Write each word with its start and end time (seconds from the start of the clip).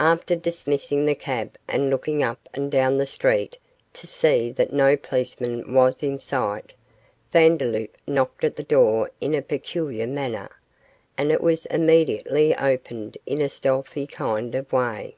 After 0.00 0.34
dismissing 0.34 1.06
the 1.06 1.14
cab 1.14 1.56
and 1.68 1.88
looking 1.88 2.20
up 2.20 2.48
and 2.52 2.68
down 2.68 2.96
the 2.98 3.06
street 3.06 3.56
to 3.92 4.08
see 4.08 4.50
that 4.50 4.72
no 4.72 4.96
policeman 4.96 5.72
was 5.72 6.02
in 6.02 6.18
sight, 6.18 6.74
Vandeloup 7.32 7.96
knocked 8.04 8.42
at 8.42 8.56
the 8.56 8.64
door 8.64 9.08
in 9.20 9.36
a 9.36 9.40
peculiar 9.40 10.08
manner, 10.08 10.50
and 11.16 11.30
it 11.30 11.40
was 11.40 11.64
immediately 11.66 12.56
opened 12.56 13.18
in 13.24 13.40
a 13.40 13.48
stealthy 13.48 14.08
kind 14.08 14.56
of 14.56 14.72
way. 14.72 15.14